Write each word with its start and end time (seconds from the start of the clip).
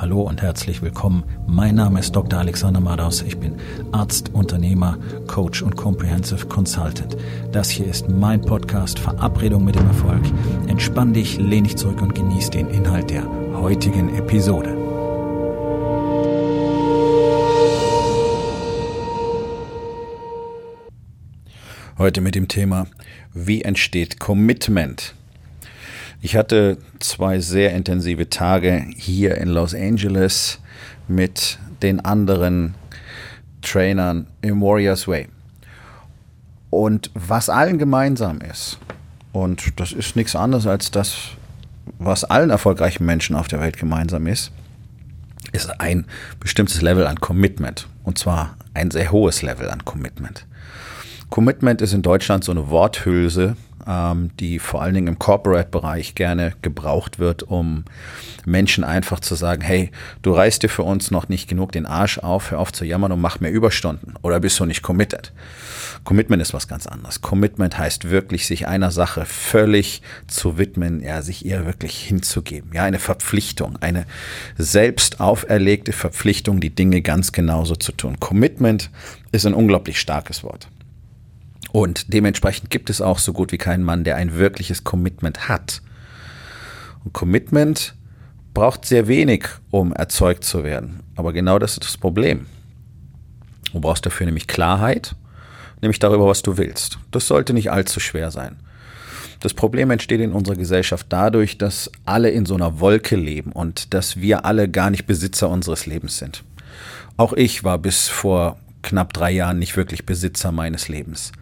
Hallo 0.00 0.22
und 0.22 0.42
herzlich 0.42 0.80
willkommen. 0.80 1.24
Mein 1.48 1.74
Name 1.74 1.98
ist 1.98 2.14
Dr. 2.14 2.38
Alexander 2.38 2.78
Madaus. 2.78 3.20
Ich 3.22 3.36
bin 3.36 3.56
Arzt, 3.90 4.32
Unternehmer, 4.32 4.96
Coach 5.26 5.60
und 5.60 5.74
Comprehensive 5.74 6.46
Consultant. 6.46 7.16
Das 7.50 7.68
hier 7.68 7.88
ist 7.88 8.08
mein 8.08 8.40
Podcast 8.40 9.00
Verabredung 9.00 9.64
mit 9.64 9.74
dem 9.74 9.88
Erfolg. 9.88 10.22
Entspann 10.68 11.14
dich, 11.14 11.38
lehn 11.38 11.64
dich 11.64 11.76
zurück 11.76 12.00
und 12.00 12.14
genieß 12.14 12.50
den 12.50 12.68
Inhalt 12.68 13.10
der 13.10 13.24
heutigen 13.54 14.14
Episode. 14.14 14.76
Heute 21.98 22.20
mit 22.20 22.36
dem 22.36 22.46
Thema, 22.46 22.86
wie 23.34 23.62
entsteht 23.62 24.20
Commitment? 24.20 25.16
Ich 26.20 26.34
hatte 26.34 26.78
zwei 26.98 27.38
sehr 27.38 27.72
intensive 27.74 28.28
Tage 28.28 28.84
hier 28.96 29.36
in 29.36 29.48
Los 29.48 29.72
Angeles 29.72 30.58
mit 31.06 31.58
den 31.80 32.00
anderen 32.04 32.74
Trainern 33.62 34.26
im 34.42 34.60
Warriors 34.60 35.06
Way. 35.06 35.28
Und 36.70 37.10
was 37.14 37.48
allen 37.48 37.78
gemeinsam 37.78 38.40
ist, 38.40 38.78
und 39.32 39.78
das 39.78 39.92
ist 39.92 40.16
nichts 40.16 40.34
anderes 40.34 40.66
als 40.66 40.90
das, 40.90 41.16
was 41.98 42.24
allen 42.24 42.50
erfolgreichen 42.50 43.06
Menschen 43.06 43.36
auf 43.36 43.46
der 43.46 43.60
Welt 43.60 43.76
gemeinsam 43.76 44.26
ist, 44.26 44.50
ist 45.52 45.80
ein 45.80 46.04
bestimmtes 46.40 46.82
Level 46.82 47.06
an 47.06 47.20
Commitment. 47.20 47.88
Und 48.02 48.18
zwar 48.18 48.56
ein 48.74 48.90
sehr 48.90 49.12
hohes 49.12 49.42
Level 49.42 49.70
an 49.70 49.84
Commitment. 49.84 50.46
Commitment 51.30 51.80
ist 51.80 51.92
in 51.92 52.02
Deutschland 52.02 52.42
so 52.42 52.52
eine 52.52 52.70
Worthülse, 52.70 53.56
ähm, 53.88 54.30
die 54.38 54.58
vor 54.58 54.82
allen 54.82 54.94
Dingen 54.94 55.06
im 55.08 55.18
Corporate-Bereich 55.18 56.14
gerne 56.14 56.52
gebraucht 56.60 57.18
wird, 57.18 57.42
um 57.42 57.84
Menschen 58.44 58.84
einfach 58.84 59.20
zu 59.20 59.34
sagen, 59.34 59.62
hey, 59.62 59.90
du 60.22 60.32
reißt 60.32 60.62
dir 60.62 60.68
für 60.68 60.82
uns 60.82 61.10
noch 61.10 61.28
nicht 61.28 61.48
genug 61.48 61.72
den 61.72 61.86
Arsch 61.86 62.18
auf, 62.18 62.50
hör 62.50 62.58
auf 62.60 62.72
zu 62.72 62.84
jammern 62.84 63.12
und 63.12 63.20
mach 63.20 63.40
mehr 63.40 63.50
Überstunden 63.50 64.14
oder 64.22 64.40
bist 64.40 64.60
du 64.60 64.66
nicht 64.66 64.82
committed. 64.82 65.32
Commitment 66.04 66.42
ist 66.42 66.54
was 66.54 66.68
ganz 66.68 66.86
anderes. 66.86 67.22
Commitment 67.22 67.78
heißt 67.78 68.10
wirklich, 68.10 68.46
sich 68.46 68.68
einer 68.68 68.90
Sache 68.90 69.24
völlig 69.24 70.02
zu 70.26 70.58
widmen, 70.58 71.02
ja, 71.02 71.22
sich 71.22 71.44
ihr 71.44 71.66
wirklich 71.66 71.98
hinzugeben. 71.98 72.70
Ja, 72.72 72.84
eine 72.84 72.98
Verpflichtung, 72.98 73.78
eine 73.80 74.04
selbst 74.56 75.20
auferlegte 75.20 75.92
Verpflichtung, 75.92 76.60
die 76.60 76.74
Dinge 76.74 77.02
ganz 77.02 77.32
genauso 77.32 77.74
zu 77.74 77.92
tun. 77.92 78.20
Commitment 78.20 78.90
ist 79.32 79.46
ein 79.46 79.54
unglaublich 79.54 79.98
starkes 79.98 80.44
Wort. 80.44 80.68
Und 81.72 82.12
dementsprechend 82.12 82.70
gibt 82.70 82.90
es 82.90 83.00
auch 83.00 83.18
so 83.18 83.32
gut 83.32 83.52
wie 83.52 83.58
keinen 83.58 83.84
Mann, 83.84 84.04
der 84.04 84.16
ein 84.16 84.34
wirkliches 84.34 84.84
Commitment 84.84 85.48
hat. 85.48 85.82
Und 87.04 87.12
Commitment 87.12 87.94
braucht 88.54 88.84
sehr 88.84 89.06
wenig, 89.06 89.46
um 89.70 89.92
erzeugt 89.92 90.44
zu 90.44 90.64
werden. 90.64 91.00
Aber 91.14 91.32
genau 91.32 91.58
das 91.58 91.72
ist 91.72 91.84
das 91.84 91.96
Problem. 91.96 92.46
Du 93.72 93.80
brauchst 93.80 94.06
dafür 94.06 94.26
nämlich 94.26 94.46
Klarheit, 94.46 95.14
nämlich 95.82 95.98
darüber, 95.98 96.26
was 96.26 96.42
du 96.42 96.56
willst. 96.56 96.98
Das 97.10 97.26
sollte 97.26 97.52
nicht 97.52 97.70
allzu 97.70 98.00
schwer 98.00 98.30
sein. 98.30 98.56
Das 99.40 99.54
Problem 99.54 99.90
entsteht 99.90 100.20
in 100.20 100.32
unserer 100.32 100.56
Gesellschaft 100.56 101.06
dadurch, 101.10 101.58
dass 101.58 101.92
alle 102.04 102.30
in 102.30 102.46
so 102.46 102.54
einer 102.54 102.80
Wolke 102.80 103.14
leben 103.14 103.52
und 103.52 103.94
dass 103.94 104.16
wir 104.16 104.44
alle 104.44 104.68
gar 104.68 104.90
nicht 104.90 105.06
Besitzer 105.06 105.48
unseres 105.48 105.86
Lebens 105.86 106.18
sind. 106.18 106.42
Auch 107.16 107.34
ich 107.34 107.62
war 107.62 107.78
bis 107.78 108.08
vor 108.08 108.58
knapp 108.82 109.12
drei 109.12 109.30
Jahren 109.30 109.58
nicht 109.58 109.76
wirklich 109.76 110.06
Besitzer 110.06 110.50
meines 110.50 110.88
Lebens 110.88 111.32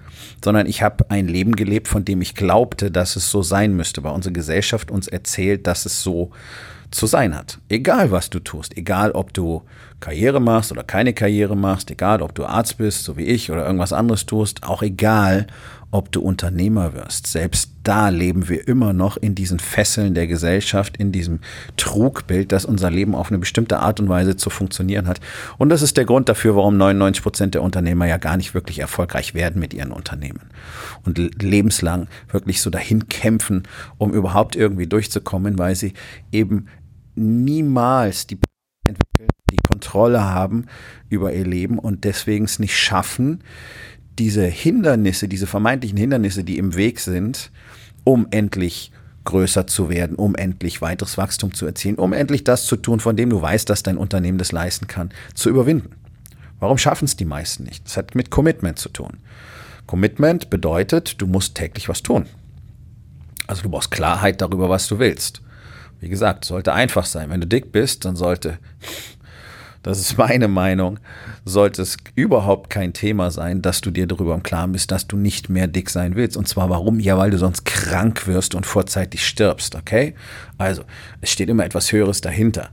sondern 0.45 0.67
ich 0.67 0.83
habe 0.83 1.11
ein 1.11 1.29
Leben 1.29 1.57
gelebt, 1.57 1.89
von 1.89 2.05
dem 2.05 2.23
ich 2.23 2.35
glaubte, 2.35 2.91
dass 2.91 3.17
es 3.17 3.31
so 3.31 3.43
sein 3.43 3.75
müsste, 3.75 4.05
weil 4.05 4.13
unsere 4.13 4.33
Gesellschaft 4.33 4.91
uns 4.91 5.09
erzählt, 5.09 5.67
dass 5.67 5.87
es 5.87 6.03
so 6.03 6.31
zu 6.91 7.07
sein 7.07 7.37
hat. 7.37 7.59
Egal, 7.69 8.11
was 8.11 8.31
du 8.31 8.39
tust, 8.39 8.77
egal, 8.77 9.13
ob 9.13 9.33
du 9.33 9.63
Karriere 10.01 10.41
machst 10.41 10.73
oder 10.73 10.85
keine 10.85 11.15
Karriere 11.15 11.57
machst, 11.57 11.91
egal, 11.91 12.23
ob 12.23 12.35
du 12.35 12.45
Arzt 12.45 12.79
bist, 12.79 13.05
so 13.05 13.17
wie 13.17 13.25
ich, 13.25 13.51
oder 13.51 13.65
irgendwas 13.65 13.93
anderes 13.93 14.27
tust, 14.27 14.63
auch 14.63 14.83
egal, 14.83 15.47
ob 15.91 16.13
du 16.13 16.21
Unternehmer 16.21 16.95
wirst. 16.95 17.27
Selbst 17.27 17.73
da 17.83 18.09
leben 18.09 18.49
wir 18.49 18.67
immer 18.69 18.93
noch 18.93 19.17
in 19.17 19.35
diesen 19.35 19.59
Fesseln 19.59 20.15
der 20.15 20.27
Gesellschaft, 20.27 20.97
in 20.97 21.13
diesem 21.13 21.41
Trugbild, 21.77 22.53
dass 22.53 22.65
unser 22.65 22.91
Leben 22.91 23.15
auf 23.15 23.31
eine 23.31 23.39
bestimmte 23.39 23.79
Art 23.79 24.01
und 24.01 24.09
Weise 24.09 24.37
zu 24.37 24.51
funktionieren 24.51 25.07
hat. 25.07 25.21
Und 25.59 25.71
das 25.71 25.83
ist 25.83 25.97
der 25.97 26.05
Grund 26.05 26.29
dafür, 26.29 26.57
warum 26.57 26.77
99 26.77 27.23
Prozent 27.23 27.55
der 27.55 27.63
Unternehmer 27.63 28.07
ja 28.07 28.17
gar 28.19 28.37
nicht 28.37 28.53
wirklich 28.53 28.81
erfolgreich 28.81 29.35
werden 29.35 29.61
mit 29.61 29.73
ihren 29.73 29.93
Unternehmen 29.93 30.51
und 31.05 31.19
lebenslang 31.43 32.09
wirklich 32.31 32.61
so 32.61 32.69
dahin 32.69 33.09
kämpfen, 33.09 33.63
um 33.97 34.13
überhaupt 34.13 34.57
irgendwie 34.57 34.87
durchzukommen, 34.87 35.59
weil 35.59 35.77
sie 35.77 35.95
eben 36.33 36.67
niemals 37.15 38.27
die 38.27 38.39
die 39.57 39.69
Kontrolle 39.69 40.25
haben 40.25 40.67
über 41.09 41.33
ihr 41.33 41.47
Leben 41.47 41.79
und 41.79 42.05
deswegen 42.05 42.45
es 42.45 42.59
nicht 42.59 42.77
schaffen, 42.77 43.43
diese 44.19 44.45
Hindernisse, 44.45 45.29
diese 45.29 45.47
vermeintlichen 45.47 45.99
Hindernisse, 45.99 46.45
die 46.45 46.59
im 46.59 46.75
Weg 46.75 47.01
sind, 47.01 47.51
um 48.05 48.27
endlich 48.31 48.93
größer 49.25 49.67
zu 49.67 49.91
werden, 49.91 50.17
um 50.17 50.35
endlich 50.35 50.81
weiteres 50.81 51.19
Wachstum 51.19 51.53
zu 51.53 51.67
erzielen, 51.67 51.97
um 51.97 52.13
endlich 52.13 52.45
das 52.45 52.65
zu 52.65 52.77
tun, 52.77 53.01
von 53.01 53.17
dem 53.17 53.29
du 53.29 53.43
weißt, 53.43 53.69
dass 53.69 53.83
dein 53.83 53.99
Unternehmen 53.99 54.39
das 54.39 54.53
leisten 54.53 54.87
kann, 54.87 55.11
zu 55.35 55.51
überwinden. 55.51 55.91
Warum 56.61 56.79
schaffen 56.79 57.05
es 57.05 57.17
die 57.17 57.25
meisten 57.25 57.65
nicht? 57.65 57.85
Das 57.85 57.97
hat 57.97 58.15
mit 58.15 58.31
Commitment 58.31 58.79
zu 58.79 58.89
tun. 58.89 59.19
Commitment 59.87 60.49
bedeutet, 60.49 61.21
du 61.21 61.27
musst 61.27 61.55
täglich 61.55 61.89
was 61.89 62.03
tun. 62.03 62.27
Also 63.47 63.63
du 63.63 63.69
brauchst 63.69 63.91
Klarheit 63.91 64.41
darüber, 64.41 64.69
was 64.69 64.89
du 64.89 64.99
willst. 64.99 65.43
Wie 66.01 66.09
gesagt, 66.09 66.45
sollte 66.45 66.73
einfach 66.73 67.05
sein. 67.05 67.31
Wenn 67.31 67.41
du 67.41 67.47
dick 67.47 67.73
bist, 67.73 68.05
dann 68.05 68.17
sollte 68.17 68.59
das 69.87 70.01
ist 70.01 70.19
meine 70.19 70.49
Meinung, 70.49 70.99
sollte 71.45 71.83
es 71.83 71.97
überhaupt 72.17 72.71
kein 72.71 72.93
Thema 72.93 73.31
sein, 73.31 73.63
dass 73.63 73.81
du 73.81 73.93
dir 73.93 74.09
darüber 74.09 74.35
im 74.35 74.43
Klaren 74.43 74.73
bist, 74.73 74.91
dass 74.91 75.07
du 75.07 75.17
nicht 75.17 75.49
mehr 75.49 75.69
dick 75.69 75.91
sein 75.91 76.17
willst. 76.17 76.37
Und 76.37 76.49
zwar 76.49 76.71
warum? 76.71 76.99
Ja, 76.99 77.17
weil 77.17 77.31
du 77.31 77.39
sonst 77.39 77.65
krank 77.65 78.27
wirst 78.27 78.57
und 78.57 78.67
vorzeitig 78.67 79.25
stirbst, 79.25 79.77
okay? 79.77 80.15
Also, 80.59 80.83
es 81.21 81.31
steht 81.31 81.49
immer 81.49 81.65
etwas 81.65 81.93
Höheres 81.93 82.21
dahinter. 82.21 82.71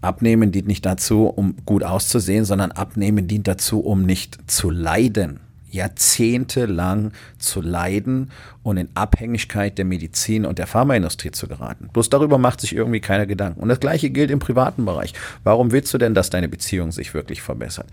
Abnehmen 0.00 0.52
dient 0.52 0.66
nicht 0.66 0.86
dazu, 0.86 1.26
um 1.26 1.54
gut 1.66 1.82
auszusehen, 1.82 2.46
sondern 2.46 2.72
Abnehmen 2.72 3.28
dient 3.28 3.46
dazu, 3.46 3.80
um 3.80 4.06
nicht 4.06 4.38
zu 4.50 4.70
leiden 4.70 5.40
jahrzehntelang 5.74 7.12
zu 7.38 7.60
leiden 7.60 8.30
und 8.62 8.78
in 8.78 8.88
Abhängigkeit 8.94 9.76
der 9.76 9.84
Medizin 9.84 10.46
und 10.46 10.58
der 10.58 10.66
Pharmaindustrie 10.66 11.32
zu 11.32 11.46
geraten. 11.48 11.90
Bloß 11.92 12.08
darüber 12.08 12.38
macht 12.38 12.60
sich 12.60 12.74
irgendwie 12.74 13.00
keiner 13.00 13.26
Gedanken. 13.26 13.60
Und 13.60 13.68
das 13.68 13.80
Gleiche 13.80 14.10
gilt 14.10 14.30
im 14.30 14.38
privaten 14.38 14.84
Bereich. 14.84 15.12
Warum 15.42 15.72
willst 15.72 15.92
du 15.92 15.98
denn, 15.98 16.14
dass 16.14 16.30
deine 16.30 16.48
Beziehung 16.48 16.92
sich 16.92 17.12
wirklich 17.12 17.42
verbessert? 17.42 17.86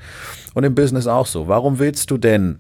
Und 0.53 0.63
im 0.63 0.75
Business 0.75 1.07
auch 1.07 1.25
so. 1.25 1.47
Warum 1.47 1.79
willst 1.79 2.11
du 2.11 2.17
denn 2.17 2.59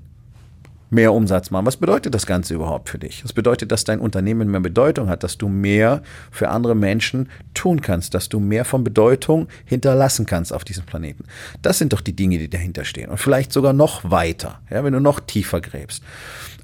mehr 0.91 1.13
Umsatz 1.13 1.49
machen. 1.49 1.65
Was 1.65 1.77
bedeutet 1.77 2.13
das 2.13 2.27
Ganze 2.27 2.53
überhaupt 2.53 2.89
für 2.89 2.99
dich? 2.99 3.21
Das 3.23 3.33
bedeutet, 3.33 3.71
dass 3.71 3.85
dein 3.85 3.99
Unternehmen 3.99 4.51
mehr 4.51 4.59
Bedeutung 4.59 5.09
hat, 5.09 5.23
dass 5.23 5.37
du 5.37 5.47
mehr 5.47 6.03
für 6.29 6.49
andere 6.49 6.75
Menschen 6.75 7.29
tun 7.53 7.81
kannst, 7.81 8.13
dass 8.13 8.29
du 8.29 8.39
mehr 8.39 8.65
von 8.65 8.83
Bedeutung 8.83 9.47
hinterlassen 9.65 10.25
kannst 10.25 10.53
auf 10.53 10.65
diesem 10.65 10.85
Planeten. 10.85 11.23
Das 11.61 11.79
sind 11.79 11.93
doch 11.93 12.01
die 12.01 12.15
Dinge, 12.15 12.37
die 12.37 12.49
dahinter 12.49 12.83
stehen. 12.83 13.09
Und 13.09 13.17
vielleicht 13.17 13.53
sogar 13.53 13.73
noch 13.73 14.11
weiter, 14.11 14.59
ja, 14.69 14.83
wenn 14.83 14.93
du 14.93 14.99
noch 14.99 15.21
tiefer 15.21 15.61
gräbst. 15.61 16.03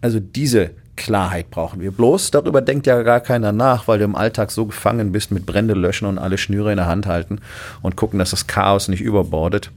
Also 0.01 0.19
diese 0.19 0.71
Klarheit 0.97 1.49
brauchen 1.49 1.79
wir. 1.79 1.91
Bloß 1.91 2.31
darüber 2.31 2.61
denkt 2.61 2.85
ja 2.85 3.01
gar 3.03 3.21
keiner 3.21 3.53
nach, 3.53 3.87
weil 3.87 3.99
du 3.99 4.03
im 4.03 4.15
Alltag 4.15 4.51
so 4.51 4.65
gefangen 4.65 5.13
bist 5.13 5.31
mit 5.31 5.45
Brände 5.45 5.73
löschen 5.73 6.05
und 6.05 6.17
alle 6.17 6.37
Schnüre 6.37 6.71
in 6.71 6.77
der 6.77 6.87
Hand 6.87 7.05
halten 7.05 7.39
und 7.81 7.95
gucken, 7.95 8.19
dass 8.19 8.31
das 8.31 8.47
Chaos 8.47 8.89
nicht 8.89 9.01
überbordet 9.01 9.71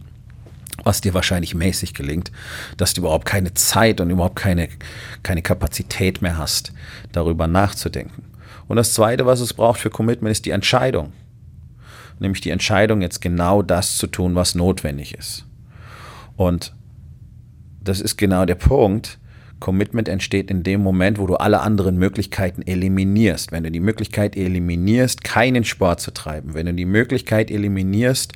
was 0.84 1.00
dir 1.00 1.14
wahrscheinlich 1.14 1.54
mäßig 1.54 1.94
gelingt, 1.94 2.32
dass 2.76 2.94
du 2.94 3.02
überhaupt 3.02 3.26
keine 3.26 3.54
Zeit 3.54 4.00
und 4.00 4.10
überhaupt 4.10 4.36
keine, 4.36 4.68
keine 5.22 5.42
Kapazität 5.42 6.22
mehr 6.22 6.38
hast, 6.38 6.72
darüber 7.12 7.46
nachzudenken. 7.46 8.24
Und 8.66 8.76
das 8.76 8.94
Zweite, 8.94 9.26
was 9.26 9.40
es 9.40 9.54
braucht 9.54 9.80
für 9.80 9.90
Commitment, 9.90 10.32
ist 10.32 10.46
die 10.46 10.50
Entscheidung. 10.50 11.12
Nämlich 12.18 12.40
die 12.40 12.50
Entscheidung, 12.50 13.02
jetzt 13.02 13.20
genau 13.20 13.62
das 13.62 13.96
zu 13.96 14.06
tun, 14.06 14.34
was 14.34 14.54
notwendig 14.54 15.14
ist. 15.14 15.44
Und 16.36 16.74
das 17.82 18.00
ist 18.00 18.16
genau 18.16 18.44
der 18.44 18.56
Punkt. 18.56 19.18
Commitment 19.60 20.08
entsteht 20.08 20.50
in 20.50 20.62
dem 20.62 20.80
Moment, 20.80 21.18
wo 21.18 21.26
du 21.26 21.36
alle 21.36 21.60
anderen 21.60 21.96
Möglichkeiten 21.98 22.62
eliminierst. 22.62 23.52
Wenn 23.52 23.62
du 23.62 23.70
die 23.70 23.80
Möglichkeit 23.80 24.36
eliminierst, 24.36 25.22
keinen 25.22 25.64
Sport 25.64 26.00
zu 26.00 26.12
treiben, 26.12 26.54
wenn 26.54 26.66
du 26.66 26.74
die 26.74 26.86
Möglichkeit 26.86 27.50
eliminierst, 27.50 28.32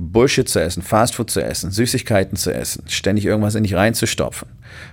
Bullshit 0.00 0.48
zu 0.48 0.60
essen, 0.60 0.82
Fastfood 0.82 1.28
zu 1.28 1.42
essen, 1.42 1.72
Süßigkeiten 1.72 2.36
zu 2.36 2.54
essen, 2.54 2.84
ständig 2.86 3.24
irgendwas 3.24 3.56
in 3.56 3.64
dich 3.64 3.74
reinzustopfen. 3.74 4.48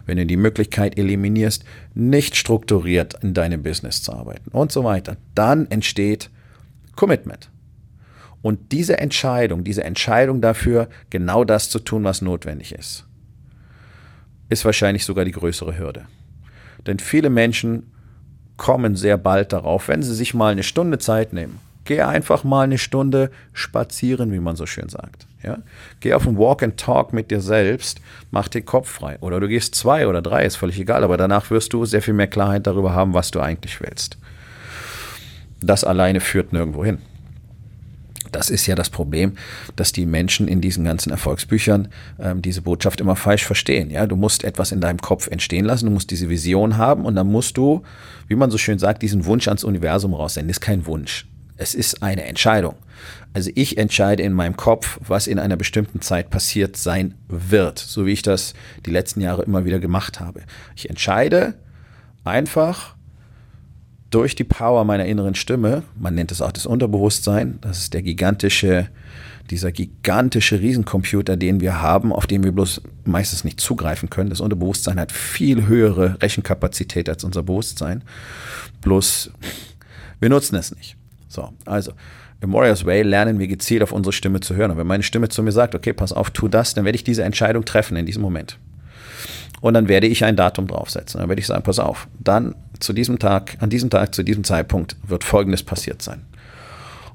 Wenn 0.08 0.18
du 0.18 0.26
die 0.26 0.38
Möglichkeit 0.38 0.98
eliminierst, 0.98 1.64
nicht 1.94 2.36
strukturiert 2.36 3.14
in 3.22 3.36
deinem 3.36 3.62
Business 3.62 4.02
zu 4.02 4.14
arbeiten 4.14 4.50
und 4.50 4.72
so 4.72 4.84
weiter, 4.84 5.18
dann 5.36 5.70
entsteht 5.70 6.32
Commitment. 6.96 7.52
Und 8.42 8.72
diese 8.72 8.98
Entscheidung, 8.98 9.64
diese 9.64 9.84
Entscheidung 9.84 10.42
dafür, 10.42 10.90
genau 11.12 11.44
das 11.44 11.70
zu 11.70 11.80
tun, 11.80 12.04
was 12.04 12.22
notwendig 12.22 12.74
ist, 12.74 13.06
ist 14.50 14.66
wahrscheinlich 14.66 15.06
sogar 15.06 15.26
die 15.26 15.32
größere 15.32 15.78
Hürde. 15.78 16.06
Denn 16.86 17.00
viele 17.00 17.30
Menschen 17.30 17.92
kommen 18.58 18.96
sehr 18.96 19.18
bald 19.18 19.54
darauf, 19.54 19.88
wenn 19.88 20.04
sie 20.04 20.14
sich 20.14 20.34
mal 20.34 20.52
eine 20.52 20.64
Stunde 20.64 20.98
Zeit 20.98 21.34
nehmen 21.34 21.60
Geh 21.86 22.02
einfach 22.02 22.44
mal 22.44 22.64
eine 22.64 22.80
Stunde 22.80 23.30
spazieren, 23.54 24.32
wie 24.32 24.40
man 24.40 24.56
so 24.56 24.66
schön 24.66 24.90
sagt. 24.90 25.28
Ja? 25.44 25.60
Geh 26.00 26.14
auf 26.14 26.28
ein 26.28 26.38
Walk 26.38 26.64
and 26.64 26.78
Talk 26.78 27.14
mit 27.14 27.30
dir 27.30 27.42
selbst, 27.42 28.02
mach 28.32 28.48
den 28.48 28.66
Kopf 28.66 28.90
frei. 28.90 29.18
Oder 29.22 29.40
du 29.40 29.48
gehst 29.48 29.76
zwei 29.76 30.08
oder 30.08 30.24
drei, 30.24 30.46
ist 30.46 30.56
völlig 30.56 30.80
egal, 30.80 31.04
aber 31.04 31.16
danach 31.16 31.52
wirst 31.52 31.74
du 31.74 31.86
sehr 31.86 32.02
viel 32.02 32.16
mehr 32.16 32.28
Klarheit 32.28 32.66
darüber 32.66 32.94
haben, 32.94 33.14
was 33.14 33.30
du 33.30 33.40
eigentlich 33.40 33.80
willst. 33.82 34.18
Das 35.62 35.84
alleine 35.84 36.22
führt 36.22 36.54
nirgendwo 36.54 36.84
hin. 36.84 36.98
Das 38.36 38.50
ist 38.50 38.68
ja 38.68 38.76
das 38.76 38.90
Problem, 38.90 39.38
dass 39.78 39.94
die 39.94 40.06
Menschen 40.06 40.50
in 40.50 40.60
diesen 40.60 40.84
ganzen 40.84 41.10
Erfolgsbüchern 41.10 41.88
ähm, 42.20 42.42
diese 42.42 42.62
Botschaft 42.62 43.00
immer 43.00 43.16
falsch 43.16 43.46
verstehen. 43.46 43.90
Ja, 43.90 44.06
du 44.08 44.18
musst 44.18 44.44
etwas 44.44 44.74
in 44.74 44.82
deinem 44.82 45.00
Kopf 45.00 45.28
entstehen 45.28 45.64
lassen, 45.64 45.86
du 45.86 45.92
musst 45.92 46.12
diese 46.12 46.28
Vision 46.30 46.76
haben 46.76 47.06
und 47.06 47.16
dann 47.16 47.28
musst 47.28 47.56
du, 47.56 47.84
wie 48.28 48.36
man 48.36 48.52
so 48.52 48.58
schön 48.58 48.78
sagt, 48.78 49.04
diesen 49.04 49.24
Wunsch 49.24 49.48
ans 49.48 49.64
Universum 49.64 50.14
raussenden. 50.14 50.50
Das 50.50 50.58
ist 50.58 50.62
kein 50.62 50.86
Wunsch. 50.86 51.28
Es 51.56 51.74
ist 51.74 52.04
eine 52.04 52.26
Entscheidung. 52.26 52.76
Also 53.32 53.52
ich 53.56 53.78
entscheide 53.78 54.24
in 54.24 54.34
meinem 54.34 54.58
Kopf, 54.58 55.00
was 55.08 55.28
in 55.28 55.40
einer 55.40 55.56
bestimmten 55.56 56.02
Zeit 56.02 56.30
passiert 56.30 56.76
sein 56.76 57.14
wird, 57.30 57.80
so 57.80 58.06
wie 58.06 58.12
ich 58.12 58.22
das 58.22 58.54
die 58.86 58.92
letzten 58.92 59.22
Jahre 59.22 59.44
immer 59.44 59.64
wieder 59.64 59.80
gemacht 59.80 60.20
habe. 60.20 60.42
Ich 60.76 60.90
entscheide 60.90 61.54
einfach 62.26 62.95
durch 64.16 64.34
die 64.34 64.46
Power 64.46 64.86
meiner 64.86 65.06
inneren 65.06 65.36
Stimme, 65.36 65.84
man 66.00 66.16
nennt 66.16 66.32
es 66.32 66.42
auch 66.42 66.54
das 66.54 66.66
Unterbewusstsein, 66.66 67.60
das 67.60 67.80
ist 67.80 67.94
der 67.94 68.02
gigantische, 68.02 68.88
dieser 69.50 69.74
gigantische 69.74 70.62
Riesencomputer, 70.62 71.36
den 71.36 71.60
wir 71.60 71.82
haben, 71.82 72.14
auf 72.14 72.26
den 72.26 72.42
wir 72.42 72.54
bloß 72.54 72.82
meistens 73.04 73.44
nicht 73.44 73.60
zugreifen 73.60 74.10
können. 74.10 74.30
Das 74.30 74.40
Unterbewusstsein 74.40 75.02
hat 75.02 75.12
viel 75.12 75.68
höhere 75.68 76.18
Rechenkapazität 76.22 77.10
als 77.10 77.26
unser 77.26 77.44
Bewusstsein. 77.44 78.06
Bloß 78.80 79.32
wir 80.22 80.30
nutzen 80.30 80.56
es 80.56 80.74
nicht. 80.74 80.96
So, 81.28 81.50
also 81.66 81.92
im 82.40 82.54
Warriors 82.54 82.86
Way 82.86 83.02
lernen 83.04 83.38
wir 83.38 83.48
gezielt 83.48 83.84
auf 83.84 83.92
unsere 83.92 84.14
Stimme 84.14 84.40
zu 84.40 84.56
hören. 84.56 84.72
Und 84.72 84.78
wenn 84.78 84.88
meine 84.88 85.04
Stimme 85.04 85.28
zu 85.28 85.44
mir 85.44 85.52
sagt, 85.52 85.76
okay, 85.76 85.92
pass 85.92 86.14
auf, 86.14 86.30
tu 86.30 86.48
das, 86.48 86.74
dann 86.74 86.86
werde 86.86 86.96
ich 86.96 87.04
diese 87.04 87.24
Entscheidung 87.24 87.66
treffen 87.66 87.98
in 87.98 88.06
diesem 88.06 88.22
Moment. 88.22 88.58
Und 89.66 89.74
dann 89.74 89.88
werde 89.88 90.06
ich 90.06 90.24
ein 90.24 90.36
Datum 90.36 90.68
draufsetzen. 90.68 91.20
Dann 91.20 91.28
werde 91.28 91.40
ich 91.40 91.48
sagen, 91.48 91.64
pass 91.64 91.80
auf, 91.80 92.08
dann 92.20 92.54
zu 92.80 92.94
diesem 92.94 93.18
Tag, 93.18 93.58
an 93.62 93.72
diesem 93.72 93.90
Tag, 93.90 94.14
zu 94.14 94.22
diesem 94.22 94.44
Zeitpunkt 94.44 94.96
wird 95.08 95.24
Folgendes 95.24 95.64
passiert 95.64 96.04
sein. 96.04 96.22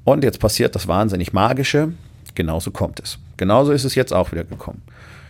Und 0.03 0.25
jetzt 0.25 0.41
passiert 0.41 0.75
das 0.75 0.89
wahnsinnig 0.89 1.33
Magische. 1.33 1.93
Genauso 2.35 2.73
kommt 2.73 2.99
es. 2.99 3.21
Genauso 3.37 3.71
ist 3.71 3.85
es 3.85 3.95
jetzt 3.95 4.13
auch 4.13 4.33
wieder 4.33 4.43
gekommen. 4.43 4.83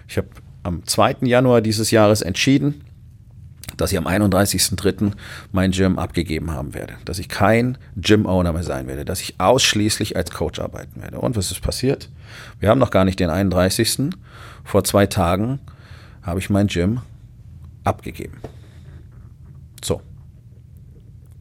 Ich 0.08 0.16
habe 0.16 0.28
am 0.62 0.86
2. 0.86 1.16
Januar 1.26 1.60
dieses 1.60 1.90
Jahres 1.90 2.22
entschieden, 2.22 2.84
dass 3.76 3.92
ich 3.92 3.98
am 3.98 4.06
31.03. 4.06 5.12
mein 5.52 5.72
Gym 5.72 5.98
abgegeben 5.98 6.52
haben 6.52 6.72
werde, 6.72 6.94
dass 7.04 7.18
ich 7.18 7.28
kein 7.28 7.76
Gym-Owner 7.96 8.54
mehr 8.54 8.62
sein 8.62 8.86
werde, 8.86 9.04
dass 9.04 9.20
ich 9.20 9.38
ausschließlich 9.38 10.16
als 10.16 10.30
Coach 10.30 10.58
arbeiten 10.58 11.02
werde. 11.02 11.20
Und 11.20 11.36
was 11.36 11.50
ist 11.50 11.60
passiert? 11.60 12.08
Wir 12.60 12.70
haben 12.70 12.78
noch 12.78 12.90
gar 12.90 13.04
nicht 13.04 13.20
den 13.20 13.28
31. 13.28 14.08
Vor 14.64 14.84
zwei 14.84 15.04
Tagen 15.04 15.60
habe 16.22 16.38
ich 16.38 16.48
mein 16.48 16.66
Gym 16.66 17.02
abgegeben. 17.84 18.38
So. 19.82 20.02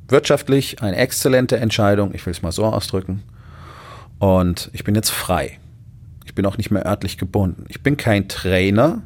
Wirtschaftlich 0.07 0.81
eine 0.81 0.97
exzellente 0.97 1.57
Entscheidung, 1.57 2.13
ich 2.13 2.25
will 2.25 2.31
es 2.31 2.41
mal 2.41 2.51
so 2.51 2.65
ausdrücken. 2.65 3.24
Und 4.18 4.69
ich 4.74 4.83
bin 4.83 4.95
jetzt 4.95 5.12
frei. 5.12 5.59
Ich 6.25 6.36
bin 6.36 6.45
auch 6.45 6.57
nicht 6.57 6.71
mehr 6.71 6.86
örtlich 6.86 7.18
gebunden. 7.18 7.65
Ich 7.69 7.81
bin 7.81 7.97
kein 7.97 8.27
Trainer, 8.27 9.01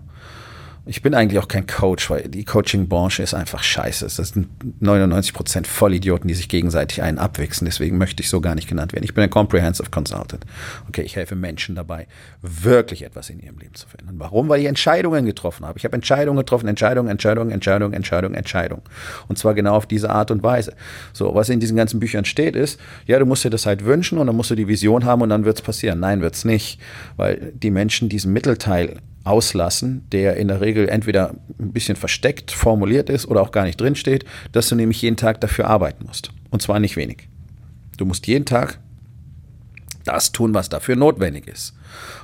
ich 0.85 1.01
bin 1.01 1.13
eigentlich 1.13 1.39
auch 1.39 1.47
kein 1.47 1.65
Coach, 1.65 2.09
weil 2.09 2.27
die 2.27 2.43
Coaching-Branche 2.43 3.23
ist 3.23 3.33
einfach 3.33 3.63
scheiße. 3.63 4.03
Das 4.03 4.15
sind 4.17 4.49
99 4.81 5.33
Prozent 5.33 5.65
Vollidioten, 5.65 6.27
die 6.27 6.33
sich 6.33 6.49
gegenseitig 6.49 7.01
einen 7.01 7.19
abwichsen. 7.19 7.63
Deswegen 7.63 7.97
möchte 7.97 8.21
ich 8.21 8.29
so 8.29 8.41
gar 8.41 8.53
nicht 8.53 8.67
genannt 8.67 8.91
werden. 8.91 9.05
Ich 9.05 9.13
bin 9.13 9.23
ein 9.23 9.29
Comprehensive 9.29 9.89
Consultant. 9.91 10.45
Okay, 10.89 11.03
ich 11.03 11.15
helfe 11.15 11.35
Menschen 11.35 11.75
dabei, 11.75 12.07
wirklich 12.41 13.03
etwas 13.03 13.29
in 13.29 13.39
ihrem 13.39 13.59
Leben 13.59 13.75
zu 13.75 13.87
verändern. 13.87 14.15
Warum? 14.19 14.49
Weil 14.49 14.59
ich 14.59 14.65
Entscheidungen 14.65 15.25
getroffen 15.25 15.65
habe. 15.65 15.77
Ich 15.77 15.85
habe 15.85 15.95
Entscheidungen 15.95 16.37
getroffen, 16.37 16.67
Entscheidungen, 16.67 17.09
Entscheidungen, 17.09 17.51
Entscheidungen, 17.51 17.93
Entscheidungen, 17.93 18.35
Entscheidungen. 18.35 18.83
Und 19.29 19.37
zwar 19.37 19.53
genau 19.53 19.75
auf 19.75 19.85
diese 19.85 20.09
Art 20.09 20.31
und 20.31 20.43
Weise. 20.43 20.73
So, 21.13 21.33
was 21.33 21.47
in 21.47 21.61
diesen 21.61 21.77
ganzen 21.77 22.01
Büchern 22.01 22.25
steht, 22.25 22.57
ist, 22.57 22.77
ja, 23.05 23.19
du 23.19 23.25
musst 23.25 23.45
dir 23.45 23.49
das 23.49 23.65
halt 23.65 23.85
wünschen 23.85 24.17
und 24.17 24.27
dann 24.27 24.35
musst 24.35 24.51
du 24.51 24.55
die 24.55 24.67
Vision 24.67 25.05
haben 25.05 25.21
und 25.21 25.29
dann 25.29 25.45
wird 25.45 25.59
es 25.59 25.61
passieren. 25.61 26.01
Nein, 26.01 26.19
wird 26.19 26.35
es 26.35 26.43
nicht. 26.43 26.77
Weil 27.15 27.53
die 27.55 27.71
Menschen 27.71 28.09
diesen 28.09 28.33
Mittelteil 28.33 28.97
auslassen, 29.23 30.05
der 30.11 30.37
in 30.37 30.47
der 30.47 30.61
Regel 30.61 30.89
entweder 30.89 31.35
ein 31.59 31.71
bisschen 31.71 31.95
versteckt 31.95 32.51
formuliert 32.51 33.09
ist 33.09 33.25
oder 33.27 33.41
auch 33.41 33.51
gar 33.51 33.63
nicht 33.63 33.79
drinsteht, 33.79 34.25
dass 34.51 34.69
du 34.69 34.75
nämlich 34.75 35.01
jeden 35.01 35.17
Tag 35.17 35.41
dafür 35.41 35.67
arbeiten 35.67 36.05
musst. 36.05 36.31
Und 36.49 36.61
zwar 36.61 36.79
nicht 36.79 36.97
wenig. 36.97 37.29
Du 37.97 38.05
musst 38.05 38.27
jeden 38.27 38.45
Tag 38.45 38.79
das 40.03 40.31
tun, 40.31 40.53
was 40.53 40.69
dafür 40.69 40.95
notwendig 40.95 41.47
ist. 41.47 41.73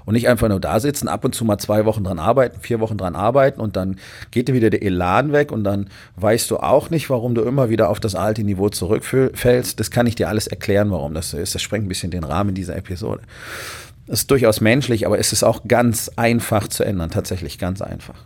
Und 0.06 0.16
nicht 0.16 0.28
einfach 0.28 0.50
nur 0.50 0.60
da 0.60 0.80
sitzen, 0.80 1.08
ab 1.08 1.24
und 1.24 1.36
zu 1.36 1.46
mal 1.46 1.58
zwei 1.60 1.86
Wochen 1.86 2.04
dran 2.04 2.20
arbeiten, 2.20 2.60
vier 2.60 2.80
Wochen 2.80 2.98
dran 2.98 3.16
arbeiten 3.16 3.62
und 3.62 3.76
dann 3.76 3.98
geht 4.32 4.48
dir 4.48 4.54
wieder 4.54 4.70
der 4.70 4.82
Elan 4.82 5.32
weg 5.32 5.52
und 5.52 5.64
dann 5.64 5.90
weißt 6.18 6.50
du 6.52 6.58
auch 6.58 6.90
nicht, 6.90 7.10
warum 7.10 7.36
du 7.36 7.42
immer 7.44 7.70
wieder 7.70 7.90
auf 7.90 8.00
das 8.00 8.16
alte 8.16 8.44
Niveau 8.44 8.70
zurückfällst. 8.70 9.80
Das 9.80 9.92
kann 9.92 10.08
ich 10.08 10.16
dir 10.16 10.28
alles 10.28 10.48
erklären, 10.48 10.92
warum 10.92 11.14
das 11.14 11.30
so 11.30 11.38
ist. 11.38 11.56
Das 11.56 11.62
sprengt 11.62 11.86
ein 11.86 11.90
bisschen 11.90 12.12
den 12.12 12.24
Rahmen 12.24 12.56
dieser 12.56 12.76
Episode. 12.76 13.22
Ist 14.10 14.32
durchaus 14.32 14.60
menschlich, 14.60 15.06
aber 15.06 15.20
es 15.20 15.34
ist 15.34 15.44
auch 15.44 15.68
ganz 15.68 16.10
einfach 16.16 16.68
zu 16.68 16.84
ändern, 16.84 17.12
tatsächlich 17.12 17.60
ganz 17.60 17.80
einfach. 17.82 18.26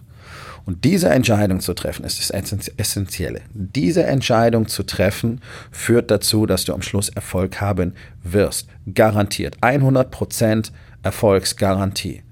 Und 0.65 0.85
diese 0.85 1.09
Entscheidung 1.09 1.59
zu 1.59 1.74
treffen, 1.74 2.06
ist 2.06 2.19
das 2.19 2.31
Essentielle. 2.77 3.41
Diese 3.53 4.03
Entscheidung 4.03 4.69
zu 4.69 4.83
treffen, 4.83 5.41
führt 5.71 6.09
dazu, 6.09 6.45
dass 6.45 6.63
du 6.63 6.74
am 6.74 6.81
Schluss 6.81 7.09
Erfolg 7.09 7.59
haben 7.59 7.95
wirst. 8.24 8.69
Garantiert. 8.94 9.57
100% 9.59 10.71
Erfolgsgarantie. 11.03 12.24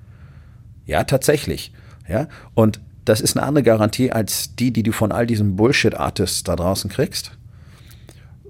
Ja, 0.86 1.04
tatsächlich. 1.04 1.74
Ja, 2.08 2.30
und 2.54 2.80
das 3.04 3.20
ist 3.20 3.36
eine 3.36 3.46
andere 3.46 3.64
Garantie 3.64 4.14
als 4.14 4.56
die, 4.56 4.72
die 4.72 4.84
du 4.84 4.94
von 4.94 5.12
all 5.12 5.28
diesen 5.28 5.58
Bullshit-Artists 5.58 6.44
da 6.44 6.56
draußen 6.56 6.90
kriegst 6.90 7.38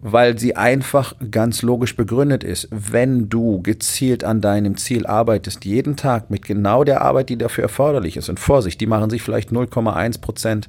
weil 0.01 0.37
sie 0.39 0.55
einfach 0.55 1.15
ganz 1.29 1.61
logisch 1.61 1.95
begründet 1.95 2.43
ist. 2.43 2.67
Wenn 2.71 3.29
du 3.29 3.61
gezielt 3.61 4.23
an 4.23 4.41
deinem 4.41 4.75
Ziel 4.77 5.05
arbeitest, 5.05 5.63
jeden 5.63 5.95
Tag 5.95 6.31
mit 6.31 6.43
genau 6.43 6.83
der 6.83 7.01
Arbeit, 7.01 7.29
die 7.29 7.37
dafür 7.37 7.63
erforderlich 7.63 8.17
ist, 8.17 8.27
und 8.27 8.39
Vorsicht, 8.39 8.81
die 8.81 8.87
machen 8.87 9.11
sich 9.11 9.21
vielleicht 9.21 9.51
0,1 9.51 10.19
Prozent 10.19 10.67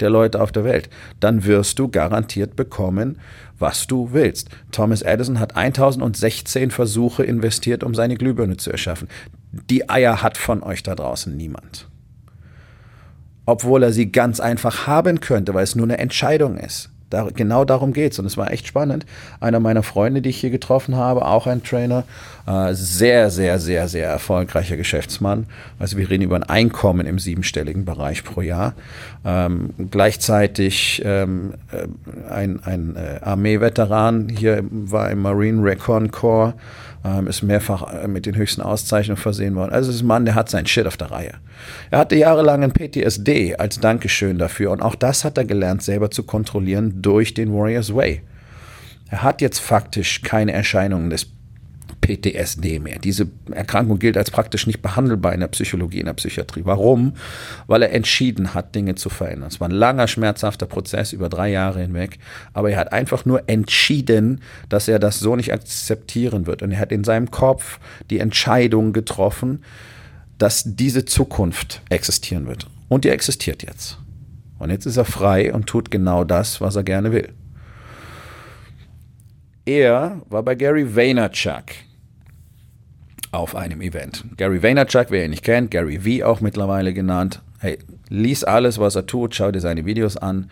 der 0.00 0.10
Leute 0.10 0.40
auf 0.40 0.52
der 0.52 0.64
Welt, 0.64 0.90
dann 1.20 1.44
wirst 1.44 1.78
du 1.78 1.88
garantiert 1.88 2.56
bekommen, 2.56 3.18
was 3.58 3.86
du 3.86 4.12
willst. 4.12 4.50
Thomas 4.70 5.00
Edison 5.00 5.40
hat 5.40 5.56
1016 5.56 6.70
Versuche 6.70 7.24
investiert, 7.24 7.82
um 7.84 7.94
seine 7.94 8.16
Glühbirne 8.16 8.58
zu 8.58 8.70
erschaffen. 8.70 9.08
Die 9.70 9.88
Eier 9.88 10.22
hat 10.22 10.36
von 10.36 10.62
euch 10.62 10.82
da 10.82 10.94
draußen 10.94 11.34
niemand. 11.34 11.88
Obwohl 13.46 13.82
er 13.82 13.92
sie 13.92 14.10
ganz 14.10 14.40
einfach 14.40 14.86
haben 14.86 15.20
könnte, 15.20 15.54
weil 15.54 15.64
es 15.64 15.76
nur 15.76 15.86
eine 15.86 15.98
Entscheidung 15.98 16.56
ist. 16.56 16.90
Da, 17.14 17.28
genau 17.32 17.64
darum 17.64 17.92
geht's 17.92 18.18
und 18.18 18.26
es 18.26 18.36
war 18.36 18.50
echt 18.50 18.66
spannend. 18.66 19.06
Einer 19.38 19.60
meiner 19.60 19.84
Freunde, 19.84 20.20
die 20.20 20.30
ich 20.30 20.38
hier 20.38 20.50
getroffen 20.50 20.96
habe, 20.96 21.24
auch 21.24 21.46
ein 21.46 21.62
Trainer, 21.62 22.02
äh, 22.48 22.74
sehr, 22.74 23.30
sehr, 23.30 23.60
sehr, 23.60 23.86
sehr 23.86 24.08
erfolgreicher 24.08 24.76
Geschäftsmann. 24.76 25.46
Also 25.78 25.96
wir 25.96 26.10
reden 26.10 26.24
über 26.24 26.34
ein 26.34 26.42
Einkommen 26.42 27.06
im 27.06 27.20
siebenstelligen 27.20 27.84
Bereich 27.84 28.24
pro 28.24 28.40
Jahr. 28.40 28.74
Ähm, 29.24 29.70
gleichzeitig 29.92 31.02
ähm, 31.04 31.54
äh, 31.70 31.86
ein, 32.32 32.60
ein 32.64 32.96
äh, 32.96 33.20
Armeeveteran 33.22 34.28
hier 34.28 34.64
war 34.70 35.08
im 35.10 35.22
Marine 35.22 35.62
Recon 35.62 36.10
Corps 36.10 36.54
ähm, 37.04 37.26
ist 37.26 37.42
mehrfach 37.42 37.92
äh, 37.92 38.08
mit 38.08 38.26
den 38.26 38.34
höchsten 38.34 38.62
Auszeichnungen 38.62 39.20
versehen 39.20 39.54
worden. 39.54 39.72
Also 39.72 39.90
es 39.90 39.96
ist 39.96 40.02
ein 40.02 40.06
Mann, 40.06 40.24
der 40.24 40.34
hat 40.34 40.48
sein 40.48 40.66
Shit 40.66 40.86
auf 40.86 40.96
der 40.96 41.10
Reihe. 41.10 41.34
Er 41.90 41.98
hatte 41.98 42.16
jahrelang 42.16 42.64
ein 42.64 42.72
PTSD 42.72 43.56
als 43.56 43.78
Dankeschön 43.78 44.38
dafür 44.38 44.70
und 44.70 44.82
auch 44.82 44.94
das 44.94 45.24
hat 45.24 45.36
er 45.36 45.44
gelernt, 45.44 45.82
selber 45.82 46.10
zu 46.10 46.22
kontrollieren 46.22 47.02
durch 47.02 47.34
den 47.34 47.52
Warriors 47.52 47.94
Way. 47.94 48.22
Er 49.10 49.22
hat 49.22 49.40
jetzt 49.40 49.58
faktisch 49.58 50.22
keine 50.22 50.52
Erscheinungen 50.52 51.10
des 51.10 51.26
PTSD 52.04 52.80
mehr. 52.80 52.98
Diese 52.98 53.28
Erkrankung 53.50 53.98
gilt 53.98 54.18
als 54.18 54.30
praktisch 54.30 54.66
nicht 54.66 54.82
behandelbar 54.82 55.32
in 55.32 55.40
der 55.40 55.48
Psychologie, 55.48 56.00
in 56.00 56.06
der 56.06 56.12
Psychiatrie. 56.12 56.60
Warum? 56.64 57.14
Weil 57.66 57.82
er 57.82 57.92
entschieden 57.92 58.52
hat, 58.52 58.74
Dinge 58.74 58.94
zu 58.94 59.08
verändern. 59.08 59.48
Es 59.48 59.58
war 59.58 59.68
ein 59.68 59.74
langer, 59.74 60.06
schmerzhafter 60.06 60.66
Prozess 60.66 61.14
über 61.14 61.30
drei 61.30 61.48
Jahre 61.50 61.80
hinweg, 61.80 62.18
aber 62.52 62.70
er 62.70 62.76
hat 62.76 62.92
einfach 62.92 63.24
nur 63.24 63.48
entschieden, 63.48 64.42
dass 64.68 64.86
er 64.86 64.98
das 64.98 65.18
so 65.18 65.34
nicht 65.34 65.52
akzeptieren 65.54 66.46
wird. 66.46 66.62
Und 66.62 66.72
er 66.72 66.78
hat 66.80 66.92
in 66.92 67.04
seinem 67.04 67.30
Kopf 67.30 67.80
die 68.10 68.18
Entscheidung 68.18 68.92
getroffen, 68.92 69.64
dass 70.36 70.62
diese 70.66 71.06
Zukunft 71.06 71.80
existieren 71.88 72.46
wird. 72.46 72.66
Und 72.88 73.04
die 73.04 73.08
existiert 73.08 73.62
jetzt. 73.62 73.96
Und 74.58 74.68
jetzt 74.68 74.84
ist 74.84 74.98
er 74.98 75.06
frei 75.06 75.54
und 75.54 75.66
tut 75.66 75.90
genau 75.90 76.24
das, 76.24 76.60
was 76.60 76.76
er 76.76 76.82
gerne 76.82 77.12
will. 77.12 77.32
Er 79.64 80.20
war 80.28 80.42
bei 80.42 80.54
Gary 80.54 80.94
Vaynerchuk 80.94 81.64
auf 83.34 83.54
einem 83.54 83.80
Event. 83.80 84.24
Gary 84.36 84.62
Vaynerchuk, 84.62 85.06
wer 85.10 85.24
ihn 85.24 85.30
nicht 85.30 85.44
kennt, 85.44 85.70
Gary 85.70 86.00
V 86.20 86.26
auch 86.26 86.40
mittlerweile 86.40 86.92
genannt. 86.92 87.40
Hey, 87.60 87.78
Lies 88.08 88.44
alles, 88.44 88.78
was 88.78 88.94
er 88.94 89.06
tut, 89.06 89.34
schau 89.34 89.50
dir 89.50 89.60
seine 89.60 89.86
Videos 89.86 90.16
an. 90.16 90.50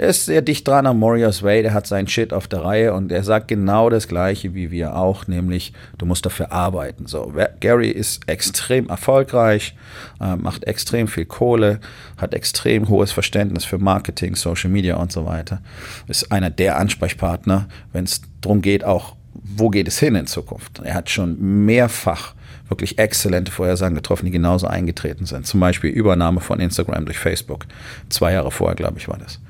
Er 0.00 0.08
ist 0.08 0.26
sehr 0.26 0.42
dicht 0.42 0.66
dran 0.66 0.86
am 0.86 1.00
Warriors 1.00 1.42
Way, 1.42 1.62
der 1.62 1.74
hat 1.74 1.88
seinen 1.88 2.06
Shit 2.06 2.32
auf 2.32 2.46
der 2.46 2.62
Reihe 2.62 2.94
und 2.94 3.10
er 3.10 3.24
sagt 3.24 3.48
genau 3.48 3.90
das 3.90 4.06
Gleiche 4.06 4.54
wie 4.54 4.70
wir 4.70 4.94
auch, 4.94 5.26
nämlich 5.26 5.72
du 5.98 6.06
musst 6.06 6.24
dafür 6.24 6.52
arbeiten. 6.52 7.06
So, 7.06 7.32
Gary 7.58 7.90
ist 7.90 8.28
extrem 8.28 8.88
erfolgreich, 8.88 9.74
äh, 10.20 10.36
macht 10.36 10.64
extrem 10.64 11.08
viel 11.08 11.24
Kohle, 11.24 11.80
hat 12.16 12.32
extrem 12.32 12.88
hohes 12.88 13.10
Verständnis 13.10 13.64
für 13.64 13.78
Marketing, 13.78 14.36
Social 14.36 14.70
Media 14.70 14.96
und 14.96 15.10
so 15.10 15.26
weiter. 15.26 15.62
Ist 16.06 16.30
einer 16.30 16.50
der 16.50 16.78
Ansprechpartner, 16.78 17.66
wenn 17.92 18.04
es 18.04 18.22
darum 18.40 18.62
geht, 18.62 18.84
auch 18.84 19.16
wo 19.42 19.70
geht 19.70 19.88
es 19.88 19.98
hin 19.98 20.14
in 20.14 20.26
Zukunft. 20.26 20.80
Er 20.82 20.94
hat 20.94 21.10
schon 21.10 21.64
mehrfach 21.64 22.34
wirklich 22.68 22.98
exzellente 22.98 23.50
Vorhersagen 23.50 23.94
getroffen, 23.94 24.26
die 24.26 24.30
genauso 24.30 24.66
eingetreten 24.66 25.26
sind. 25.26 25.46
Zum 25.46 25.60
Beispiel 25.60 25.90
Übernahme 25.90 26.40
von 26.40 26.60
Instagram 26.60 27.06
durch 27.06 27.18
Facebook. 27.18 27.66
Zwei 28.08 28.32
Jahre 28.32 28.50
vorher, 28.50 28.76
glaube 28.76 28.98
ich, 28.98 29.08
war 29.08 29.18
das. 29.18 29.40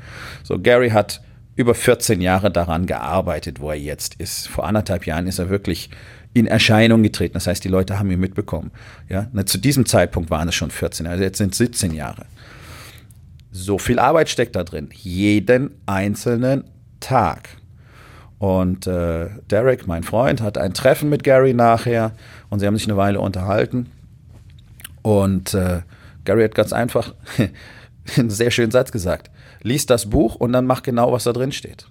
So, 0.45 0.59
Gary 0.59 0.91
hat 0.91 1.21
über 1.57 1.75
14 1.75 2.21
Jahre 2.21 2.53
daran 2.53 2.87
gearbeitet, 2.87 3.61
wo 3.61 3.71
er 3.71 3.79
jetzt 3.79 4.15
ist. 4.15 4.47
Vor 4.47 4.67
anderthalb 4.67 5.07
Jahren 5.07 5.27
ist 5.27 5.41
er 5.41 5.51
wirklich 5.51 5.91
in 6.33 6.47
Erscheinung 6.47 7.03
getreten. 7.03 7.35
Das 7.35 7.49
heißt, 7.49 7.65
die 7.65 7.69
Leute 7.69 7.99
haben 7.99 8.11
ihn 8.11 8.21
mitbekommen. 8.21 8.71
Ja, 9.09 9.27
Na, 9.33 9.45
zu 9.45 9.59
diesem 9.59 9.85
Zeitpunkt 9.85 10.31
waren 10.31 10.49
es 10.49 10.55
schon 10.55 10.71
14, 10.71 11.07
also 11.07 11.23
jetzt 11.23 11.39
sind 11.39 11.53
es 11.53 11.59
17 11.59 11.95
Jahre. 11.95 12.27
So 13.51 13.79
viel 13.79 13.99
Arbeit 13.99 14.29
steckt 14.29 14.55
da 14.55 14.63
drin. 14.63 14.91
Jeden 14.93 15.71
einzelnen 15.87 16.65
Tag. 17.01 17.49
Und 18.39 18.87
äh, 18.87 19.31
Derek, 19.51 19.87
mein 19.87 20.05
Freund, 20.05 20.41
hat 20.41 20.59
ein 20.59 20.73
Treffen 20.73 21.09
mit 21.09 21.25
Gary 21.25 21.55
nachher 21.55 22.13
und 22.51 22.61
sie 22.61 22.67
haben 22.67 22.77
sich 22.77 22.87
eine 22.87 22.97
Weile 22.97 23.21
unterhalten. 23.21 23.91
Und 25.03 25.55
äh, 25.55 25.83
Gary 26.25 26.45
hat 26.45 26.55
ganz 26.55 26.73
einfach 26.73 27.15
einen 28.17 28.31
sehr 28.31 28.51
schönen 28.51 28.71
Satz 28.71 28.93
gesagt. 28.93 29.31
Lies 29.63 29.87
das 29.87 30.09
Buch 30.09 30.37
und 30.37 30.53
dann 30.53 30.67
mach 30.67 30.83
genau, 30.83 31.13
was 31.13 31.25
da 31.25 31.33
drin 31.33 31.51
steht. 31.51 31.89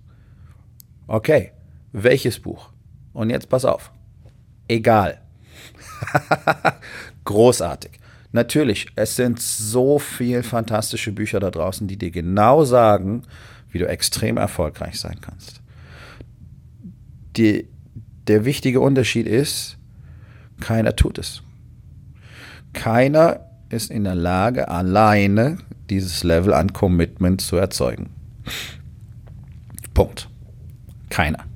Okay, 1.07 1.51
welches 1.91 2.39
Buch? 2.39 2.69
Und 3.11 3.29
jetzt 3.29 3.49
pass 3.49 3.65
auf. 3.65 3.91
Egal. 4.69 5.19
Großartig. 7.25 7.99
Natürlich, 8.31 8.87
es 8.95 9.15
sind 9.15 9.41
so 9.41 9.99
viele 9.99 10.43
fantastische 10.43 11.11
Bücher 11.11 11.39
da 11.39 11.49
draußen, 11.49 11.87
die 11.87 11.97
dir 11.97 12.11
genau 12.11 12.63
sagen, 12.63 13.23
wie 13.71 13.79
du 13.79 13.87
extrem 13.87 14.37
erfolgreich 14.37 14.99
sein 14.99 15.19
kannst 15.19 15.61
die, 17.37 17.67
der 18.27 18.45
wichtige 18.45 18.79
Unterschied 18.79 19.27
ist, 19.27 19.77
keiner 20.59 20.95
tut 20.95 21.17
es. 21.17 21.43
Keiner 22.73 23.41
ist 23.69 23.91
in 23.91 24.03
der 24.03 24.15
Lage, 24.15 24.69
alleine 24.69 25.57
dieses 25.89 26.23
Level 26.23 26.53
an 26.53 26.73
Commitment 26.73 27.41
zu 27.41 27.55
erzeugen. 27.57 28.09
Punkt. 29.93 30.29
Keiner. 31.09 31.46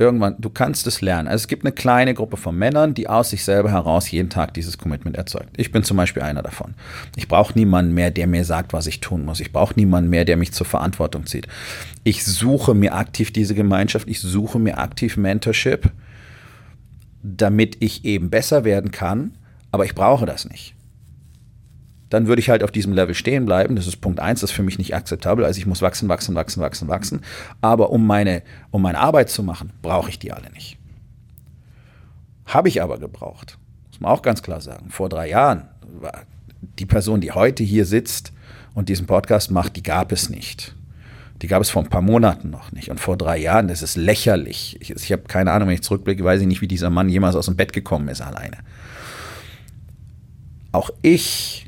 Irgendwann, 0.00 0.36
du 0.38 0.48
kannst 0.48 0.86
es 0.86 1.00
lernen. 1.00 1.26
Also 1.26 1.42
es 1.42 1.48
gibt 1.48 1.64
eine 1.64 1.72
kleine 1.72 2.14
Gruppe 2.14 2.36
von 2.36 2.56
Männern, 2.56 2.94
die 2.94 3.08
aus 3.08 3.30
sich 3.30 3.44
selber 3.44 3.72
heraus 3.72 4.10
jeden 4.10 4.30
Tag 4.30 4.54
dieses 4.54 4.78
Commitment 4.78 5.16
erzeugt. 5.16 5.50
Ich 5.56 5.72
bin 5.72 5.82
zum 5.82 5.96
Beispiel 5.96 6.22
einer 6.22 6.42
davon. 6.42 6.74
Ich 7.16 7.26
brauche 7.26 7.58
niemanden 7.58 7.94
mehr, 7.94 8.12
der 8.12 8.28
mir 8.28 8.44
sagt, 8.44 8.72
was 8.72 8.86
ich 8.86 9.00
tun 9.00 9.24
muss. 9.24 9.40
Ich 9.40 9.52
brauche 9.52 9.74
niemanden 9.74 10.08
mehr, 10.08 10.24
der 10.24 10.36
mich 10.36 10.52
zur 10.52 10.66
Verantwortung 10.66 11.26
zieht. 11.26 11.48
Ich 12.04 12.24
suche 12.24 12.74
mir 12.74 12.94
aktiv 12.94 13.32
diese 13.32 13.56
Gemeinschaft, 13.56 14.08
ich 14.08 14.20
suche 14.20 14.60
mir 14.60 14.78
aktiv 14.78 15.16
Mentorship, 15.16 15.90
damit 17.24 17.76
ich 17.80 18.04
eben 18.04 18.30
besser 18.30 18.62
werden 18.64 18.92
kann, 18.92 19.32
aber 19.72 19.84
ich 19.84 19.96
brauche 19.96 20.26
das 20.26 20.48
nicht 20.48 20.74
dann 22.10 22.26
würde 22.26 22.40
ich 22.40 22.48
halt 22.48 22.62
auf 22.62 22.70
diesem 22.70 22.92
Level 22.92 23.14
stehen 23.14 23.44
bleiben. 23.44 23.76
Das 23.76 23.86
ist 23.86 24.00
Punkt 24.00 24.20
eins, 24.20 24.40
das 24.40 24.50
ist 24.50 24.56
für 24.56 24.62
mich 24.62 24.78
nicht 24.78 24.94
akzeptabel. 24.94 25.44
Also 25.44 25.58
ich 25.58 25.66
muss 25.66 25.82
wachsen, 25.82 26.08
wachsen, 26.08 26.34
wachsen, 26.34 26.62
wachsen, 26.62 26.88
wachsen. 26.88 27.20
Aber 27.60 27.90
um 27.90 28.06
meine, 28.06 28.42
um 28.70 28.82
meine 28.82 28.98
Arbeit 28.98 29.30
zu 29.30 29.42
machen, 29.42 29.72
brauche 29.82 30.08
ich 30.08 30.18
die 30.18 30.32
alle 30.32 30.50
nicht. 30.50 30.78
Habe 32.46 32.68
ich 32.68 32.82
aber 32.82 32.98
gebraucht. 32.98 33.58
Muss 33.88 34.00
man 34.00 34.10
auch 34.10 34.22
ganz 34.22 34.42
klar 34.42 34.60
sagen. 34.60 34.88
Vor 34.90 35.08
drei 35.08 35.28
Jahren 35.28 35.68
war 36.00 36.22
die 36.78 36.86
Person, 36.86 37.20
die 37.20 37.32
heute 37.32 37.62
hier 37.62 37.84
sitzt 37.84 38.32
und 38.74 38.88
diesen 38.88 39.06
Podcast 39.06 39.50
macht, 39.50 39.76
die 39.76 39.82
gab 39.82 40.12
es 40.12 40.30
nicht. 40.30 40.74
Die 41.42 41.46
gab 41.46 41.62
es 41.62 41.70
vor 41.70 41.82
ein 41.82 41.90
paar 41.90 42.02
Monaten 42.02 42.50
noch 42.50 42.72
nicht. 42.72 42.90
Und 42.90 42.98
vor 42.98 43.16
drei 43.16 43.38
Jahren, 43.38 43.68
das 43.68 43.82
ist 43.82 43.96
lächerlich. 43.96 44.76
Ich, 44.80 44.90
ich 44.90 45.12
habe 45.12 45.22
keine 45.22 45.52
Ahnung, 45.52 45.68
wenn 45.68 45.74
ich 45.74 45.82
zurückblicke, 45.82 46.24
weiß 46.24 46.40
ich 46.40 46.46
nicht, 46.46 46.62
wie 46.62 46.68
dieser 46.68 46.90
Mann 46.90 47.08
jemals 47.08 47.36
aus 47.36 47.46
dem 47.46 47.56
Bett 47.56 47.72
gekommen 47.72 48.08
ist 48.08 48.22
alleine. 48.22 48.58
Auch 50.72 50.90
ich 51.02 51.67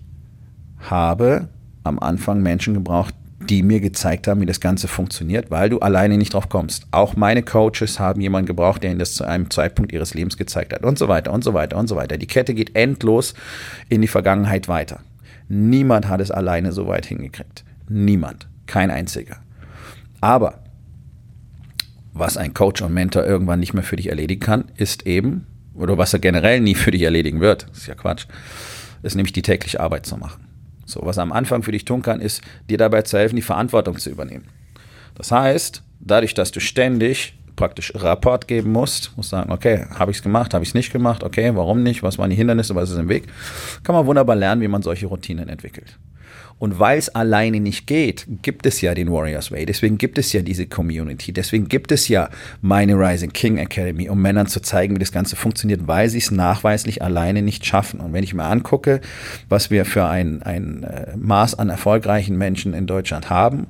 habe 0.89 1.49
am 1.85 1.99
Anfang 1.99 2.43
Menschen 2.43 2.75
gebraucht, 2.75 3.15
die 3.41 3.63
mir 3.63 3.81
gezeigt 3.81 4.29
haben, 4.29 4.41
wie 4.41 4.47
das 4.47 4.61
Ganze 4.61 4.87
funktioniert, 4.87 5.51
weil 5.51 5.71
du 5.71 5.81
alleine 5.81 6.19
nicht 6.19 6.35
drauf 6.35 6.49
kommst. 6.49 6.87
Auch 6.91 7.17
meine 7.17 7.43
Coaches 7.43 7.99
haben 7.99 8.21
jemanden 8.21 8.47
gebraucht, 8.47 8.83
der 8.83 8.91
ihnen 8.91 8.99
das 8.99 9.15
zu 9.15 9.25
einem 9.25 9.51
Zeitpunkt 9.51 9.93
ihres 9.93 10.15
Lebens 10.15 10.37
gezeigt 10.37 10.73
hat 10.73 10.85
und 10.85 10.99
so 10.99 11.09
weiter 11.09 11.33
und 11.33 11.43
so 11.43 11.55
weiter 11.55 11.77
und 11.77 11.89
so 11.89 11.97
weiter. 11.97 12.19
Die 12.19 12.27
Kette 12.27 12.55
geht 12.55 12.77
endlos 12.77 13.35
in 13.89 14.03
die 14.03 14.09
Vergangenheit 14.09 14.69
weiter. 14.69 15.01
Niemand 15.49 16.09
hat 16.09 16.21
es 16.21 16.31
alleine 16.31 16.73
so 16.73 16.87
weit 16.87 17.07
hingekriegt. 17.07 17.65
Niemand. 17.89 18.47
Kein 18.67 18.91
einziger. 18.91 19.39
Aber 20.21 20.61
was 22.13 22.37
ein 22.37 22.55
Coach 22.55 22.83
und 22.83 22.93
Mentor 22.93 23.25
irgendwann 23.25 23.61
nicht 23.61 23.75
mehr 23.75 23.83
für 23.83 23.97
dich 23.97 24.09
erledigen 24.09 24.41
kann, 24.41 24.65
ist 24.77 25.07
eben, 25.07 25.47
oder 25.75 25.99
was 25.99 26.13
er 26.13 26.21
generell 26.21 26.61
nie 26.61 26.75
für 26.75 26.91
dich 26.91 27.03
erledigen 27.03 27.41
wird, 27.41 27.67
ist 27.73 27.87
ja 27.87 27.95
Quatsch, 27.95 28.27
ist 29.03 29.17
nämlich 29.17 29.33
die 29.33 29.43
tägliche 29.43 29.81
Arbeit 29.81 30.07
zu 30.07 30.17
machen. 30.17 30.50
So, 30.91 31.01
was 31.05 31.19
am 31.19 31.33
Anfang 31.33 31.63
für 31.63 31.73
dich 31.73 31.85
tun 31.85 32.03
kann, 32.03 32.21
ist, 32.21 32.43
dir 32.69 32.79
dabei 32.79 33.03
zu 33.03 33.19
helfen, 33.19 33.37
die 33.37 33.43
Verantwortung 33.43 33.99
zu 33.99 34.11
übernehmen. 34.11 34.47
Das 35.15 35.33
heißt, 35.33 35.83
dadurch, 36.01 36.35
dass 36.35 36.51
du 36.51 36.61
ständig 36.61 37.35
praktisch 37.57 37.93
Rapport 37.95 38.49
geben 38.49 38.73
musst, 38.73 39.13
musst 39.17 39.31
sagen, 39.31 39.53
okay, 39.53 39.85
habe 39.95 40.11
ich 40.11 40.19
es 40.19 40.23
gemacht, 40.23 40.55
habe 40.55 40.65
ich 40.65 40.71
es 40.71 40.75
nicht 40.75 40.93
gemacht, 40.93 41.23
okay, 41.23 41.53
warum 41.55 41.83
nicht, 41.83 42.03
was 42.03 42.17
waren 42.19 42.31
die 42.31 42.37
Hindernisse, 42.37 42.75
was 42.75 42.91
ist 42.91 42.99
im 42.99 43.09
Weg, 43.09 43.25
kann 43.83 43.95
man 43.95 44.07
wunderbar 44.07 44.35
lernen, 44.35 44.63
wie 44.63 44.69
man 44.69 44.83
solche 44.83 45.07
Routinen 45.07 45.49
entwickelt. 45.49 45.99
Und 46.61 46.79
weil 46.79 46.99
es 46.99 47.09
alleine 47.09 47.59
nicht 47.59 47.87
geht, 47.87 48.27
gibt 48.43 48.67
es 48.67 48.83
ja 48.83 48.95
den 48.95 49.11
Warriors 49.11 49.51
Way. 49.51 49.65
Deswegen 49.65 49.97
gibt 49.97 50.19
es 50.19 50.31
ja 50.35 50.43
diese 50.43 50.67
Community. 50.67 51.33
Deswegen 51.33 51.69
gibt 51.69 51.91
es 51.91 52.07
ja 52.09 52.29
meine 52.61 52.97
Rising 52.97 53.33
King 53.33 53.57
Academy, 53.57 54.11
um 54.11 54.21
Männern 54.21 54.47
zu 54.47 54.61
zeigen, 54.61 54.95
wie 54.95 54.99
das 54.99 55.11
Ganze 55.11 55.37
funktioniert, 55.37 55.89
weil 55.89 56.11
sie 56.11 56.19
es 56.19 56.31
nachweislich 56.31 57.01
alleine 57.03 57.41
nicht 57.41 57.65
schaffen. 57.65 57.99
Und 57.99 58.13
wenn 58.13 58.25
ich 58.25 58.35
mir 58.35 58.45
angucke, 58.45 59.01
was 59.49 59.71
wir 59.71 59.87
für 59.87 60.05
ein, 60.05 60.43
ein 60.43 60.83
äh, 60.83 61.17
Maß 61.17 61.59
an 61.59 61.71
erfolgreichen 61.71 62.37
Menschen 62.37 62.75
in 62.75 62.87
Deutschland 62.87 63.31
haben, 63.31 63.67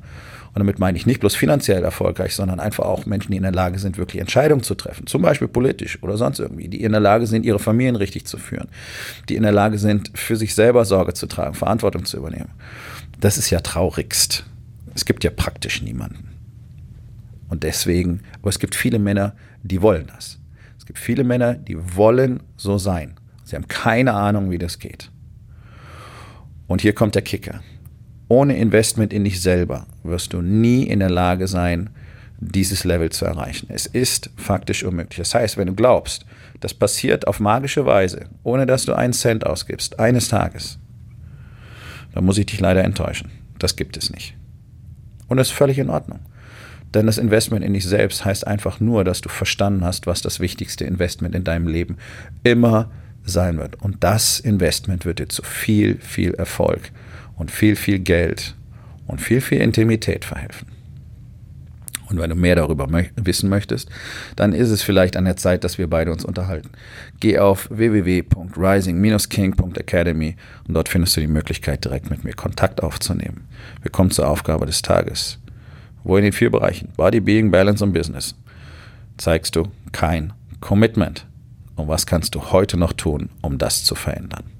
und 0.52 0.58
damit 0.58 0.80
meine 0.80 0.98
ich 0.98 1.06
nicht 1.06 1.20
bloß 1.20 1.36
finanziell 1.36 1.84
erfolgreich, 1.84 2.34
sondern 2.34 2.58
einfach 2.58 2.84
auch 2.84 3.06
Menschen, 3.06 3.30
die 3.30 3.36
in 3.36 3.44
der 3.44 3.52
Lage 3.52 3.78
sind, 3.78 3.98
wirklich 3.98 4.20
Entscheidungen 4.20 4.64
zu 4.64 4.74
treffen, 4.74 5.06
zum 5.06 5.22
Beispiel 5.22 5.46
politisch 5.46 6.02
oder 6.02 6.16
sonst 6.16 6.40
irgendwie, 6.40 6.68
die 6.68 6.82
in 6.82 6.90
der 6.90 7.00
Lage 7.00 7.26
sind, 7.28 7.46
ihre 7.46 7.60
Familien 7.60 7.94
richtig 7.94 8.26
zu 8.26 8.36
führen, 8.36 8.68
die 9.28 9.36
in 9.36 9.44
der 9.44 9.52
Lage 9.52 9.78
sind, 9.78 10.10
für 10.14 10.34
sich 10.34 10.56
selber 10.56 10.84
Sorge 10.84 11.14
zu 11.14 11.26
tragen, 11.26 11.54
Verantwortung 11.54 12.04
zu 12.04 12.16
übernehmen. 12.16 12.50
Das 13.20 13.38
ist 13.38 13.50
ja 13.50 13.60
traurigst. 13.60 14.44
Es 14.94 15.04
gibt 15.04 15.22
ja 15.22 15.30
praktisch 15.30 15.82
niemanden. 15.82 16.30
Und 17.48 17.62
deswegen, 17.62 18.22
aber 18.40 18.48
es 18.48 18.58
gibt 18.58 18.74
viele 18.74 18.98
Männer, 18.98 19.34
die 19.62 19.82
wollen 19.82 20.08
das. 20.14 20.40
Es 20.78 20.86
gibt 20.86 20.98
viele 20.98 21.22
Männer, 21.22 21.54
die 21.54 21.76
wollen 21.96 22.42
so 22.56 22.76
sein. 22.76 23.14
Sie 23.44 23.54
haben 23.54 23.68
keine 23.68 24.14
Ahnung, 24.14 24.50
wie 24.50 24.58
das 24.58 24.80
geht. 24.80 25.10
Und 26.66 26.80
hier 26.80 26.92
kommt 26.92 27.14
der 27.14 27.22
Kicker 27.22 27.60
ohne 28.30 28.56
Investment 28.56 29.12
in 29.12 29.24
dich 29.24 29.42
selber 29.42 29.86
wirst 30.04 30.32
du 30.32 30.40
nie 30.40 30.84
in 30.84 31.00
der 31.00 31.10
Lage 31.10 31.48
sein, 31.48 31.90
dieses 32.38 32.84
Level 32.84 33.10
zu 33.10 33.24
erreichen. 33.24 33.66
Es 33.70 33.86
ist 33.86 34.30
faktisch 34.36 34.84
unmöglich. 34.84 35.18
Das 35.18 35.34
heißt, 35.34 35.56
wenn 35.56 35.66
du 35.66 35.74
glaubst, 35.74 36.24
das 36.60 36.72
passiert 36.72 37.26
auf 37.26 37.40
magische 37.40 37.84
Weise, 37.86 38.26
ohne 38.44 38.66
dass 38.66 38.84
du 38.84 38.94
einen 38.94 39.12
Cent 39.12 39.44
ausgibst, 39.44 39.98
eines 39.98 40.28
Tages, 40.28 40.78
dann 42.14 42.24
muss 42.24 42.38
ich 42.38 42.46
dich 42.46 42.60
leider 42.60 42.84
enttäuschen. 42.84 43.32
Das 43.58 43.74
gibt 43.74 43.96
es 43.96 44.10
nicht. 44.10 44.36
Und 45.26 45.38
das 45.38 45.48
ist 45.48 45.54
völlig 45.54 45.78
in 45.78 45.90
Ordnung. 45.90 46.20
Denn 46.94 47.06
das 47.06 47.18
Investment 47.18 47.64
in 47.64 47.74
dich 47.74 47.84
selbst 47.84 48.24
heißt 48.24 48.46
einfach 48.46 48.78
nur, 48.78 49.02
dass 49.02 49.20
du 49.20 49.28
verstanden 49.28 49.84
hast, 49.84 50.06
was 50.06 50.22
das 50.22 50.38
wichtigste 50.38 50.84
Investment 50.84 51.34
in 51.34 51.42
deinem 51.42 51.66
Leben 51.66 51.96
immer 52.44 52.92
sein 53.24 53.58
wird. 53.58 53.82
Und 53.82 54.04
das 54.04 54.38
Investment 54.38 55.04
wird 55.04 55.18
dir 55.18 55.28
zu 55.28 55.42
viel, 55.42 55.98
viel 55.98 56.34
Erfolg 56.34 56.92
und 57.40 57.50
viel, 57.50 57.74
viel 57.74 57.98
Geld 57.98 58.54
und 59.06 59.22
viel, 59.22 59.40
viel 59.40 59.62
Intimität 59.62 60.26
verhelfen. 60.26 60.68
Und 62.10 62.18
wenn 62.18 62.28
du 62.28 62.36
mehr 62.36 62.56
darüber 62.56 62.86
mö 62.86 63.04
wissen 63.16 63.48
möchtest, 63.48 63.88
dann 64.36 64.52
ist 64.52 64.68
es 64.68 64.82
vielleicht 64.82 65.16
an 65.16 65.24
der 65.24 65.36
Zeit, 65.36 65.64
dass 65.64 65.78
wir 65.78 65.88
beide 65.88 66.12
uns 66.12 66.22
unterhalten. 66.24 66.68
Geh 67.18 67.38
auf 67.38 67.70
www.rising-king.academy 67.70 70.36
und 70.68 70.74
dort 70.74 70.90
findest 70.90 71.16
du 71.16 71.22
die 71.22 71.28
Möglichkeit, 71.28 71.82
direkt 71.84 72.10
mit 72.10 72.24
mir 72.24 72.34
Kontakt 72.34 72.82
aufzunehmen. 72.82 73.48
Wir 73.80 73.90
kommen 73.90 74.10
zur 74.10 74.28
Aufgabe 74.28 74.66
des 74.66 74.82
Tages. 74.82 75.38
Wo 76.04 76.18
in 76.18 76.24
den 76.24 76.32
vier 76.32 76.50
Bereichen 76.50 76.88
Body, 76.96 77.20
Being, 77.20 77.50
Balance 77.50 77.82
und 77.82 77.94
Business 77.94 78.34
zeigst 79.16 79.56
du 79.56 79.68
kein 79.92 80.34
Commitment. 80.60 81.26
Und 81.76 81.88
was 81.88 82.06
kannst 82.06 82.34
du 82.34 82.52
heute 82.52 82.76
noch 82.76 82.92
tun, 82.92 83.30
um 83.40 83.56
das 83.56 83.84
zu 83.84 83.94
verändern? 83.94 84.59